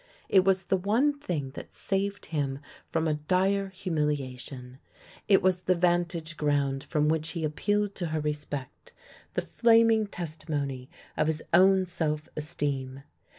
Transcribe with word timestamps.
It 0.29 0.43
was 0.43 0.63
the 0.63 0.77
one 0.77 1.13
thing 1.13 1.51
that 1.51 1.75
saved 1.75 2.25
him 2.25 2.57
from 2.89 3.07
a 3.07 3.13
dire 3.13 3.69
humiliation; 3.69 4.79
it 5.27 5.43
was 5.43 5.61
the 5.61 5.75
vantage 5.75 6.37
ground 6.37 6.83
from 6.83 7.07
which 7.07 7.29
he 7.33 7.43
appealed 7.43 7.93
to 7.97 8.07
her 8.07 8.19
respect, 8.19 8.93
the 9.35 9.41
flaming 9.43 10.07
tes 10.07 10.37
timony 10.37 10.87
of 11.15 11.27
his 11.27 11.43
own 11.53 11.85
self 11.85 12.27
esteem. 12.35 13.03